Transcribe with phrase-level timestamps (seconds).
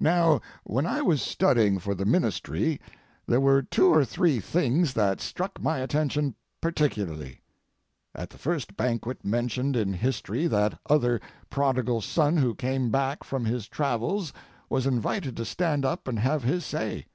[0.00, 2.78] Now when I was studying for the ministry
[3.26, 7.40] there were two or three things that struck my attention particularly.
[8.14, 13.46] At the first banquet mentioned in history that other prodigal son who came back from
[13.46, 14.30] his travels
[14.68, 17.06] was invited to stand up and have his say.